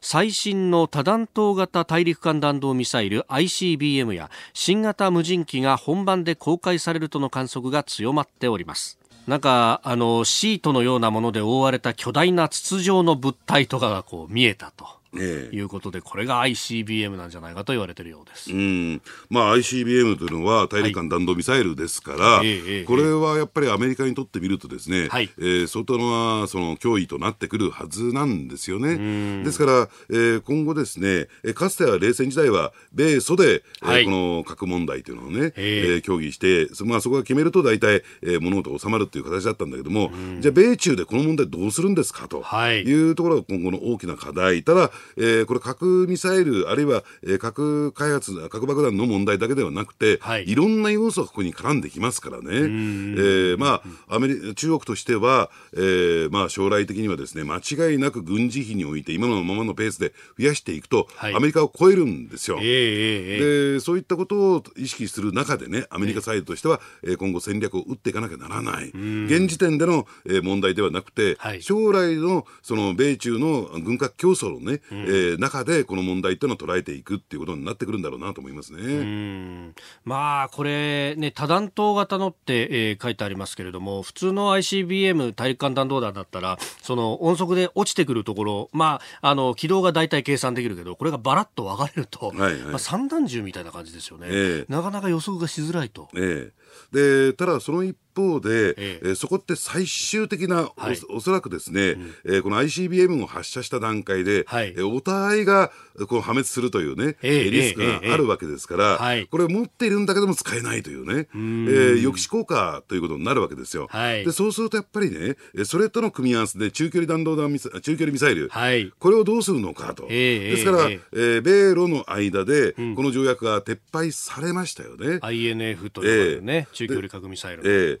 [0.00, 8.98] 最新の多弾頭型大陸間弾道ミサイル ICBM や新型無人機が本番で公開されるとの観測が強まっております。
[9.26, 18.52] なんかあのシートのようなもので覆われた巨大な筒状の物体とかがこう見えたと、いうことで、これが ICBM なんじゃないかと言われているようです。
[18.52, 29.44] うん、まあ ICBM というのは大陸間弾道ミサイルですから、はい、これはやっぱりアメリカにとってみるとですね、はい、えー、相当なその脅威となってくるはずなんですよね。
[29.44, 44.62] ですから、えー、今後ですね、かつては冷戦時代は米ソで、はい、えー、この核問題というのをね、えー、協議して、まあそこが決めると大体、えー、物事収まるという形だったんだけども、じゃあ米中でこの問題どうするんですかというところが今後の大きな課題。
[44.62, 68.88] ただえー、これ核ミサイルあるいは、えー、核開発核爆弾の問題だけではなくて、はい、いろんな要素がここに絡んできますからね、えー、まあアメリ中国としては、えー、まあ将来的にはですね間違いなく軍事費において今のままのペースで増やしていくと、はい、アメリカを超えるんですよ、えー、でそういったことを意識する中でねアメリカサイドとしては、えー、今後戦略を打っていかなきゃならない。
[68.88, 79.74] 現時点での、えー、問題ではなくて、はい、将来のその米中の軍拡競争のね、うん、えー、中でこの問題っていうのを捉えていくっていうことになってくるんだろうなと思いますね。
[80.04, 96.08] まあこれね多弾頭型のって、えー、書いてありますけれども普通の ICBM 大陸間弾道弾だったらその音速で落ちてくるところまああの軌道が大体計算できるけどこれがバラッと分かれると、はいはい、まあ、散弾銃みたいな感じですよね、えー、なかなか予測がしづらいと。
[96.14, 99.14] えー、でただその一方で、ええ。
[99.14, 105.70] そこって最終的な、はい、おおそらくですね、うん、えー、この ICBM を発射した段階で、はい、えお互いが
[106.08, 113.88] こう破滅するというね、えー、リスクがあるわけですから、えー、これ持っているんだけども使えないというね、えー、抑止効果ということになるわけですよ。
[113.90, 120.06] はい、でそうするとやっぱりね、それとの組み合わせで中距離弾道弾ミサ中距離ミサイル、はい、これをどうするのかと。
[120.08, 125.16] ですから、えー、米ロの間で、この条約が撤廃されましたよね。
[125.16, 127.62] INF というね、中距離核ミサイル。
[127.64, 128.00] えー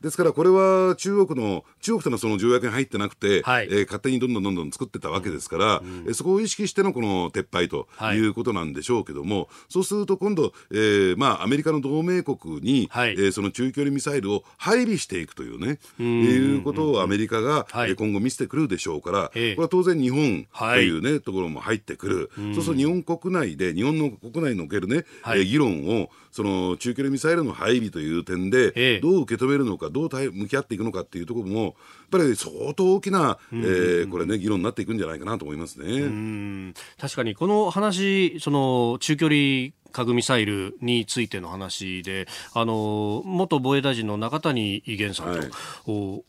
[0.00, 6.04] ですからこれは中国の中国とのその条約に入ってなくて、はい、えー、勝手にどんどんどんどん作ってたわけですから、うん。
[6.06, 8.26] うん、そこを意識してのこの撤廃とい。
[8.26, 31.76] うことなんでしょうけども、はい、そうすると今度、えー、まあアメリカの同盟国に、はい、えー、その中距離ミサイルを配備していくというね、うん、いうことをアメリカが、はい、今後見せてくるでしょうから、これは当然日本というね、ところも入ってくる、そうすると日本国内で日本の国内におけるね、はい、えー、議論をその中距離ミサイルの配備という点で、どう受け止めるのか、どう向き合っていくのかっていうところも、
[32.10, 36.72] ぱり相当大きな、えー、これね、議論になっていくんじゃないかなと思いますね。
[37.00, 45.50] 確かに、この話、その中距離核ミサイルについての話で、あの元防衛大臣の中谷元さんと、はい、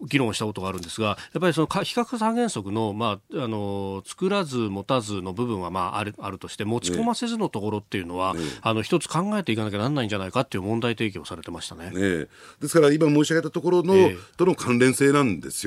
[0.08, 11.92] 議論したことがあるんですが、やっぱりその非核三原則の、まあ、あの作らず持たずの部分は、まあ、あるあるとして、持ち込ませずのところっていうのは、ね、あの一つ考えていかなきゃならないんじゃないかっていう問題提起をされてましたね。
[11.92, 12.28] ね
[12.62, 15.67] ですから、今申し上げたところの、えー、との関連性なんです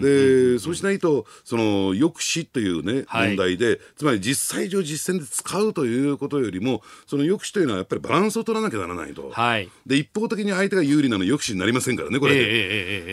[0.00, 12.46] で、そうしないと、その抑止というね、問題で、つまり実際上実践で使うということよりも、その抑止というのはやっぱりバランスを取らなきゃならないと、はい、で一方的に相手が有利なの抑止になりませんからね、これで、えー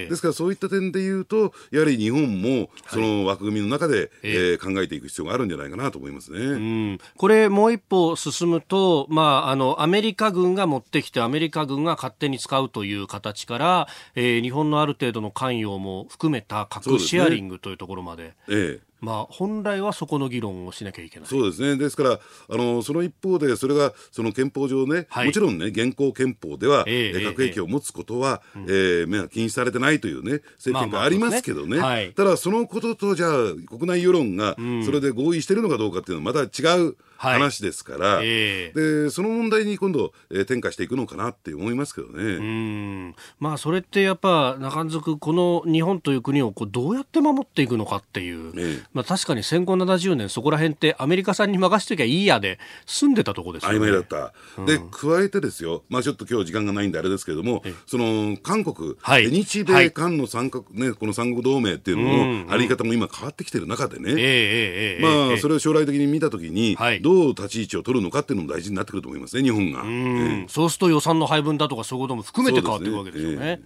[0.03, 18.23] えー、ですからそういった点でいうと、やはり日本もその枠組みの中で、はい、えー、考えていく必要があるんじゃないかなと思いますね、うん、これ、もう一歩進むと、まあ、あのアメリカ軍が持ってきて、アメリカ軍が勝手に使うという形から、えー、日本のある程度の関与も含めた核シェアリングというところまで。
[18.23, 18.93] でねええ。
[19.01, 21.27] まあ、本来はそこの議論をしなきゃいけない。
[21.27, 32.03] そうですね、ですから、あのその一方で、それがその憲法上ね、はい、もちろんね、現行憲法では、えー、核兵器を持つことは、えー、えー、禁止されてないというね、政権がありますけどね、まあまあね。
[32.03, 33.31] はい、ただ、そのことと、じゃあ、
[33.67, 38.71] 国内世論がそれで合意しているのかどうかっていうのは、また違う話ですから、はいえ。
[38.75, 42.23] ー、でその問題に今度、えー、転嫁していくのかなって思いますけどね。
[42.23, 43.15] うん。
[43.39, 53.77] まあ、それってやっぱ中づこの日本という国をこうどうやって守っていくのかっていう、ええ、まあ、確かに戦後70年そこら辺ってアメリカさんに任せときゃいいやで住んでたとこですよね。
[53.77, 69.81] 曖昧だった、うん、で加えてですよ、まあ、ちょっと今日時間がないんであれですけれども、その韓国、はい、日米韓の三角、ね、この三国同盟っていうののあり方も今変わってきてる中でね、ええまあ、それを将来的に見たときに、はい、どう立ち位置を取るのかっていうのも大事になってくると思いますね、日本が。
[69.81, 73.61] うそうすると予算の配分だとかそういうことも含めて変わっていくわけですよね。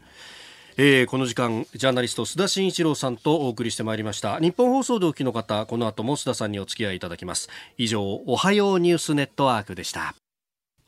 [0.79, 4.39] えー、この時間ジャーナリスト須田慎一郎さんとお送りしてまいりました。
[4.39, 7.49] 日本放送でお聞きの方この後も須田さんにお付き合いいただきます。
[7.77, 10.13] 以上おはようニュースネットワークでした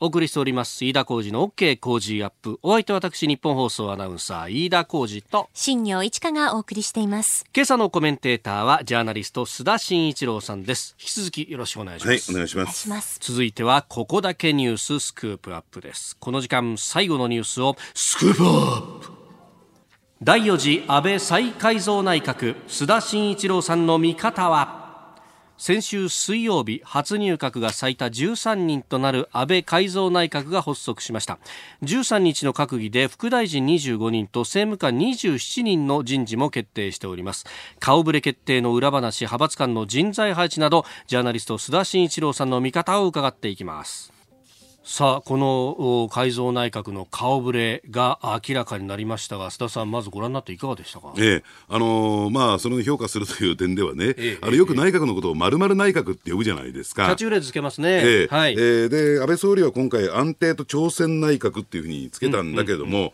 [0.02, 2.58] お送りしております飯田浩二の OK 工事アップ。
[2.62, 7.44] お相手は私日本放送アナウンサー飯田浩二と新業一華がお送りしています。
[7.54, 10.96] 今朝のコメンテーターはジャーナリスト須田慎一郎さんです。
[10.98, 12.32] 引き続きよろしくお願いします。
[12.32, 13.18] はいお願いします。
[13.20, 16.16] 続いてはここだけニューススクープアップです。
[16.16, 19.10] この時間最後のニュースをスクープアップ。
[20.22, 24.79] 第4次安倍再改造内閣須田慎一郎さんの見方は？
[25.60, 31.38] 先週水曜日初入閣が最多13人となる安倍改造内閣が発足しました。
[31.82, 37.44] 13日の閣議で副大臣25人と政務官27人の人事も決定しております。
[37.78, 44.19] 顔ぶれ決定の裏話派閥間の人材配置などジャーナリスト須田慎一郎さんの見方を伺っていきます。
[44.92, 51.42] さあこの改造内閣の顔ぶれが明らかになりましたが須田さんまずご覧になっていかがでしたか、ええ。
[51.68, 57.04] あのー、まあ、その評価するという点ではね、ええ、あのよく内閣のことをまるまる内閣って呼ぶじゃないですか。
[57.04, 58.26] キャッチフレーズつけますね、ええ。
[58.34, 58.54] はい。
[58.54, 63.12] えー、で安倍総理は今回安定と挑戦内閣っていうふうにつけたんだけども、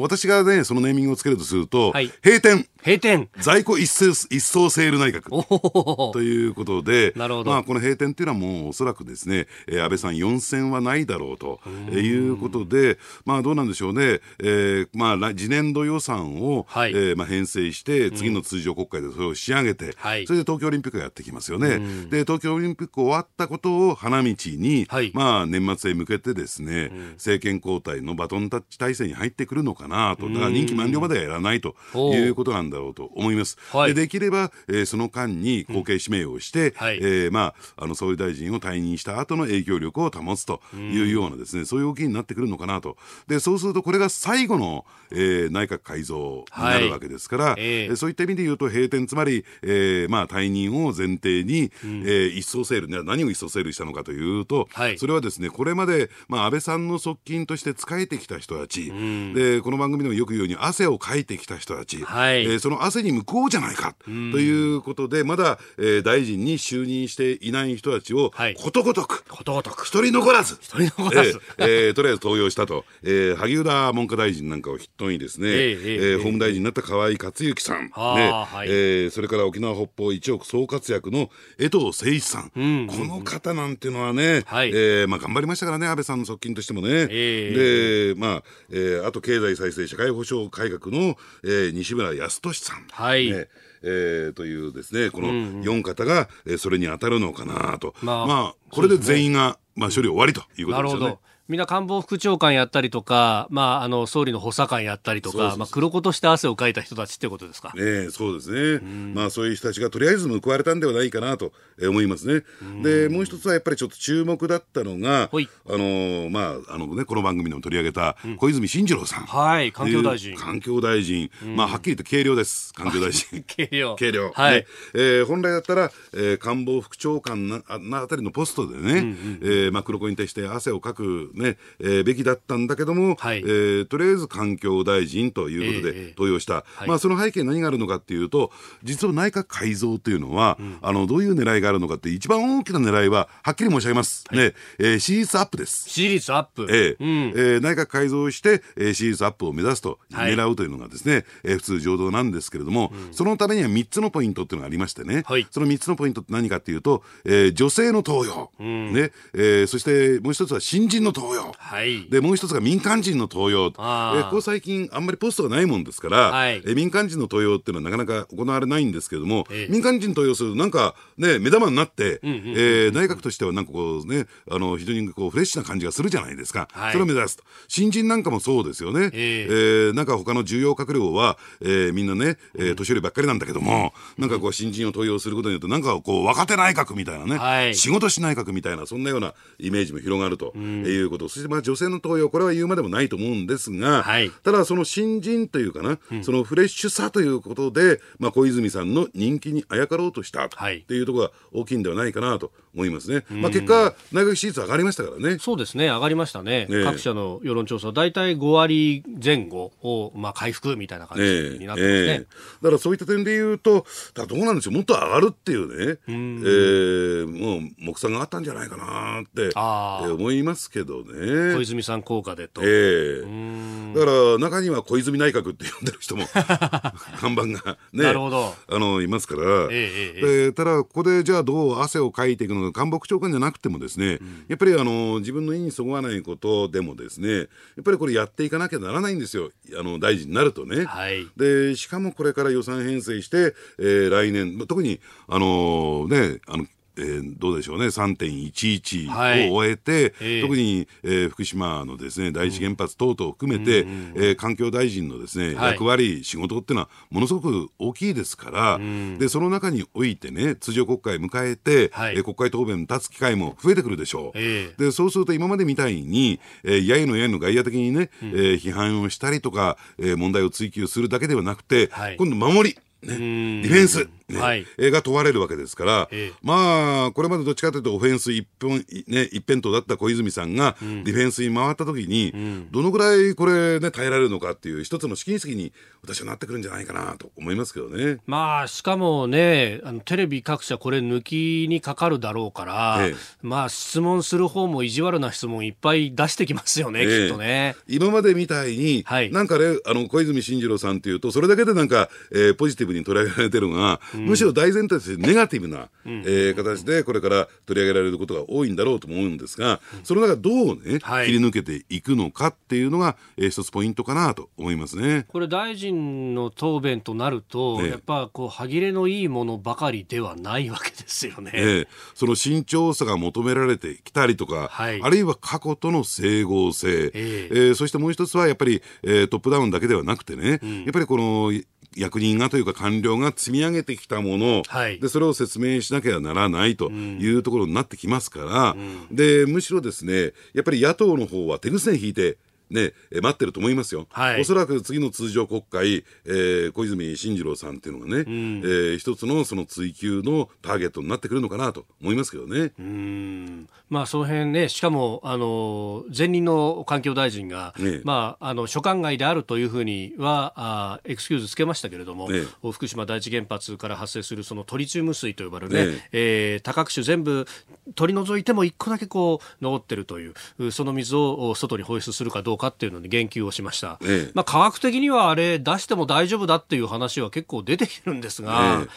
[0.00, 2.66] 私がねそのネーミングをつけるとすると、はい、閉店。
[2.82, 3.28] 閉店。
[3.36, 6.12] 在庫一層一層セール内閣。
[6.12, 10.40] ということでなるほど、まあ、この閉店っていうのはもうおそらくですね、えー、安倍さん4
[10.70, 11.60] 選はないだろうと
[11.90, 21.78] いうことで、まあ、どうなんでしょうね、えーまあ、次年度予算を、はい、えー、まあ、編成して次の通常国会でそれを仕上げて、うん、それで東京オリンピックがやってきますよね、
[22.10, 30.28] で東京オリンピック終わったことを花道に、はい、まあ、年末へ向けてですね、うん、政権交代のバトンタッチ体制に入ってくるのかなと。
[30.28, 33.58] だから任期満了まではやらないということなんだろうと思います。
[33.72, 36.76] はい、でできれば、えー、その間に後継指名をして、うん。
[36.76, 42.96] はい、えー、まあ、あの総理大臣を退任した後の影響力を保つというようなですね、うん、そういう動きになってくるのかなと。
[43.26, 77.90] でそうするとこれが最後の、えー、内閣改造になるわけですから、はい、えー、そういった意味で言うと閉店つまり、えー、まあ退任を前提に、うん、えー、一層セール何を一層セールしたのかというと、はい、それはですねこれまで、まあ、安倍さんの側近として仕えてきた人たち、うん、でこの番組でもよく言うように汗をかいてきた人たち、はい、えー、その汗に向こうじゃないかということで、まだ、えー、大臣に就任していない人たちを、ことごとく、ことごとく、一人残らず、一人残らず、えーえー、とりあえず登用したと、えー、萩生田文科大臣なんかを筆頭にですね、えー、えー、法務大臣になった河井克行さん、ね。
[77.94, 87.08] はい、えー、それから沖縄北方一億総活躍の江藤誠一さん、うん、この方なんていうのはね、はい、えー、まあ、頑張りましたからね、安倍さんの側近としてもね。
[87.10, 92.86] えー、で、まあ、えー、あと経済再生社会保障改革の、えー、西村康稔さん。
[92.90, 93.48] はい、ね
[93.82, 101.18] えー、というですねこの4方が、えー、それに当たるのかなと、まあ、まあ、これで全員が、まあ、処理終わりということですよね。
[101.50, 107.72] みんな官房副長官やったりとか、まあ、あの総理の補佐官やったりとか、まあ、黒子として汗をかいた人たちってことですか？
[107.74, 112.44] ね、そうですね、まあ、そういう人たちがとりあえず報われたんではないかなと思いますね。
[112.84, 115.28] で、もう一つはやっぱりちょっと注目だったのが、あ
[115.70, 120.36] のまああのね、この番組でも取り上げた小泉進次郎さん、うん、はい、環境大臣。
[120.36, 123.42] 環境大臣、まあ、はっきり言って軽量です、環境大臣。
[123.56, 123.96] 軽量。
[123.96, 124.30] 軽量。
[124.30, 124.66] はい、ね。
[124.94, 127.62] えー、本来だったら、えー、官房副長官な
[128.02, 128.94] あたりのポストでね、う
[129.42, 138.50] えー、まあ、黒子に対して汗をかくね、えー、べきだったんだけども、はい、えー、とりあえず環境大臣ということで登用した、えー、まあ、その背景に何があるのかっていうと
[138.82, 145.88] 実は内閣改造というのは、うん、あのどういう狙いがあるのかって一番大きな狙いははっきり申し上げます、はい、ねえー、支持率アップです。
[145.88, 200.48] 支持率アップ、えー、うん、えー、内閣改造して、えー、支持率アップを目指すと、はい、狙うというのがですね、えー、普通常道なんですけれども、うん、そのためには3つのポイントっていうのがありましてね、はい、その3つのポイントって何かっていうと、えー、女性の登用、うん、ねえー、そしてもう一つは新人の登登用、はい、でもう一つが民間人の登用、えー、ここ最近、あんまりポストがないもんですから、はい、えー、民間人の登用っていうのはなかなか行われないんですけれども、えー、民間人登用すると、なんかね、目玉になって、うんうん、えー、内閣としてはなんかこうね、あの非常にこうフレッシュな感じがするじゃないですか、はい、それを目指すと、新人なんかもそうですよね、えー、えー、なんか他の重要閣僚は、えー、みんなね、えー、年寄りばっかりなんだけども、うん、なんかこう、新人を登用することによって、なんかこう、若手内閣みたいなね、はい、仕事し内閣みたいな、そんなようなイメージも広がるということ、うん、そしてまあ女性の登用、これは言うまでもないと思うんですが、はい、ただ、その新人というかな、うん、そのフレッシュさということで、まあ、小泉さんの人気にあやかろうとしたっ
[200.86, 203.24] ていうところが大きいんではないかなと思いますね。
[203.30, 205.38] まあ、結果、内閣支持率上がりましたからね。
[205.38, 206.66] そうですね、上がりましたね。
[206.68, 211.88] ね各社の世論調査、大体5割前後を、まあ、回復みたいな感じになってますね。
[211.88, 212.16] えーえ。
[212.18, 213.84] ー、だからそういった点で言うと、
[214.14, 221.54] どうなんでしょう、もっと上がるっていうね、うえー、もう目算があったんじゃないかなって、えー、思いますけどね。
[221.54, 222.60] 小泉さん効果でと。
[222.62, 226.26] えー、だから中には小泉内閣って呼んでる人も
[227.18, 228.54] 看板がね、なるほど。
[228.68, 237.46] あのいますから、えー、でただ、ここでじゃあどう汗をかいていくのか、官房長官じゃなくてもですね、うん、やっぱりあの自分の意にそぐわないことでもですね、やっ
[237.84, 240.84] ぱりこれやっていかなきゃならないんですよ、あの大臣になるとね。
[240.84, 246.66] はい、でしかもこれから予算編成して、えー、来年、特にあのー、ね、あの
[247.00, 264.38] えー、どうでしょうね、3.11を終えて、はい、特に、えー、福島のですね第一原発等々含めて、うん、えー、環境大臣のですね、はい、役割、仕事っていうのはものすごく大きいですから、うん、でその中においてね、通常国会迎えて、はい、えー、国会答弁立つ機会も増えてくるでしょう。
[264.38, 274.08] えー、でそうすると今までみたいに、えー、やいのやいの外野的にね、うん、えー、批判をしたりとか、えー、問題を追及するだけではなくて、今度守り、ね、ディフェンス。
[274.30, 285.72] ね、はい、が問われるわけですから、えー、まあ、これまでどっちかというとオフェンス一本、ね、一辺倒だった小泉さんが、ディフェンスに回ったときに、うん、どのぐらいこれね、耐えられるのかっていう一つの試金石に
[286.02, 288.18] 私はなってくるんじゃないかなと思いますけどね。
[288.26, 297.76] まあ、しかもね、あのテレビ各社これ抜きにかかるだろうから、えー、まあ、質問する方も意地悪な質問いっぱい出してきますよね、えー、きっとね。
[297.86, 315.26] 今までみたいに、はい、なんかね、あの、小泉進次郎さんっていうと、それだけでなんか、えー、ポジティブに捉えられてるのが、うん、むしろ大前提としてネガティブな、うん、えー、形でこれから取り上げられることが多いんだろうと思うんですが、その中どうね、はい、切り抜けていくのかっていうのが、えー、一つポイントかなと思いますね。
[315.28, 321.52] これ大臣の答弁となると、ね、やっぱこう歯切れのいいものばかりではないわけですよね。
[321.52, 331.52] ねその慎重さが求められてきたりとか、はい、あるいは過去との整合性、えー、えー、そしてもう一つはやっぱり、えー、トップダウンだけではなくてね、うん、やっぱりこの
[331.96, 342.38] 役人がというか官僚が積み上げてきたもの、はい、でそれを説明しなきゃならないというところになってきますから、うん、でむしろですねやっぱり野党の方は手ぐせ引いて
[342.70, 352.72] ね、待ってると思いますよ、はい、おそらく次の通常国会、えー、小泉進次郎さんっていうのがね、うん、えー、一つのその追及のターゲットになってくるのかなと思いますけどね。
[352.78, 353.68] うん。
[353.88, 362.42] まあ、その辺ね、しかもあの前任の環境大臣が、ね、まあ、あの所管外であるというふうにはあエクスキューズつけましたけれども、ね、
[362.72, 366.56] 福島第一原発から発生するそのトリチウム水と呼ばれるね、ねえ。
[366.60, 367.46] ー、多角種全部
[367.94, 378.88] 取り除いても一個だけこう残ってるというその水を外に放出するかどうかっていうのに言及をしました、ええ、まあ、科学的にはあれ出しても大丈夫だっていう話は結構出てきてるんですが、え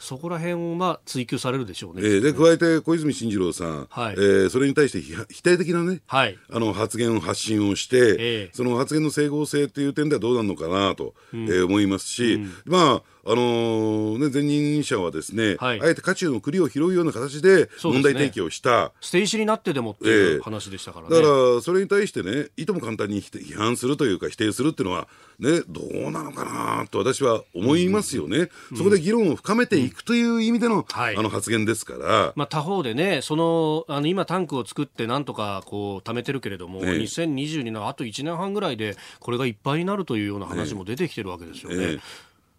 [0.00, 2.02] そこら辺をまあ追及されるでしょうね。
[2.02, 5.00] えー、で加えて小泉進次郎さん、はい、えー、それに対して
[5.30, 25.08] 否定的なね、はい、あの発言を発信をして、えー、その発言の整合性という点ではどうなるのかなと、うん、えー、思いますし、うん、まああのー、ね、前任者はですね、はい、あえて渦中の栗を拾うような形で問題提起をした、ね、捨て石になってでもっていう話でしたからね、えー、だからそれに対してねいとも簡単に批判するというか否定するっていうのは
[25.38, 30.84] ねどうなのかなと私は思いますよね、うん、そこで議論を深めていくという意味での、うん。
[30.98, 41.76] あの発言ですから、まあ、他方でねそのあの今タンクを作ってなんとかこう貯めてるけれども、ね、2022のあと1年半ぐらいでこれがいっぱいになるというような話も出てきてるわけですよね。
[41.76, 42.00] ねね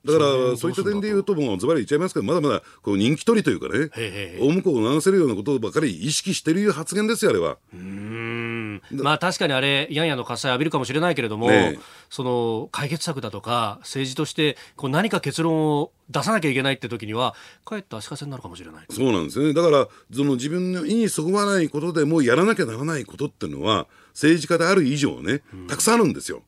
[0.05, 3.89] だからそういった点で言うともうズバリ言っちゃいますけどまだまだこう人気取りというかね
[4.39, 7.57] 大向こうを流せるようなことばかり意識している発言ですよあれは。
[7.73, 8.81] うん。
[8.91, 11.79] まあ確かにあれやんやの喝采浴びるかもしれないけれども、ね、
[12.09, 17.35] その解決策だとか政治としてこう何か結論を出さなきゃいけないって時には
[17.65, 18.85] かえって足かせになるかもしれない。
[18.89, 19.53] そうなんですね。
[19.53, 26.43] だからその自分の意にそぐわないことでもやらなきゃならないことっていうのは政治家である以上ね、たくさんあるんですよ。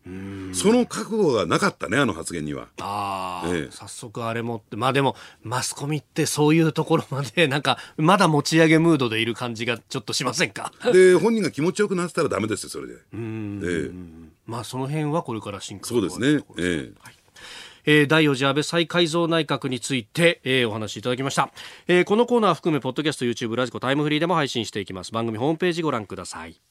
[0.53, 2.67] その覚悟がなかったねあの発言には。
[2.79, 4.75] ああ、ええ、早速あれもって。
[4.75, 10.71] まあでもマスコミってそういうところまでなんかまだ持ち上げムードでいる感じがちょっとしませんか？
[10.91, 12.95] で本人が気持ちよくなってたらダメですよそれで。
[13.13, 13.91] うん、ええ、
[14.45, 16.43] まあその辺はこれから進化そうですね。
[16.57, 17.15] ええ、はい。
[17.83, 21.51] えー、第4次安倍再改造内閣について、えー、お話しいただきました、
[21.87, 25.11] えー、このコーナー含めポッドキャスト YouTube ラジコタイムフリーでも配信していきます。
[25.11, 26.61] 番組ホームページご覧ください